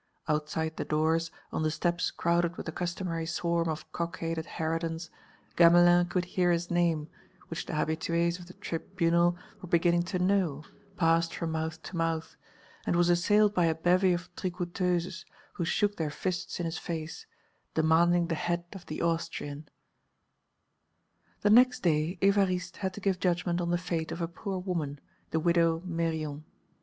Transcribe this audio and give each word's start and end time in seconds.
Outside 0.27 0.77
the 0.77 0.83
doors, 0.83 1.29
on 1.51 1.61
the 1.61 1.69
steps 1.69 2.09
crowded 2.09 2.57
with 2.57 2.65
the 2.65 2.71
customary 2.71 3.27
swarm 3.27 3.69
of 3.69 3.91
cockaded 3.91 4.47
harridans, 4.47 5.11
Gamelin 5.55 6.07
could 6.09 6.25
hear 6.25 6.49
his 6.51 6.71
name, 6.71 7.07
which 7.49 7.67
the 7.67 7.73
habitués 7.73 8.39
of 8.39 8.47
the 8.47 8.55
Tribunal 8.55 9.37
were 9.61 9.67
beginning 9.69 10.01
to 10.09 10.17
know, 10.17 10.63
passed 10.97 11.35
from 11.35 11.51
mouth 11.51 11.83
to 11.83 11.95
mouth, 11.95 12.35
and 12.87 12.95
was 12.95 13.11
assailed 13.11 13.53
by 13.53 13.65
a 13.65 13.75
bevy 13.75 14.11
of 14.11 14.35
tricoteuses 14.35 15.23
who 15.53 15.65
shook 15.65 15.97
their 15.97 16.09
fists 16.09 16.59
in 16.59 16.65
his 16.65 16.79
face, 16.79 17.27
demanding 17.75 18.25
the 18.25 18.33
head 18.33 18.65
of 18.73 18.87
the 18.87 19.03
Austrian. 19.03 19.69
The 21.41 21.51
next 21.51 21.81
day 21.81 22.17
Évariste 22.23 22.77
had 22.77 22.95
to 22.95 23.01
give 23.01 23.19
judgment 23.19 23.61
on 23.61 23.69
the 23.69 23.77
fate 23.77 24.11
of 24.11 24.19
a 24.19 24.27
poor 24.27 24.57
woman, 24.57 24.99
the 25.29 25.39
widow 25.39 25.83
Meyrion. 25.85 26.43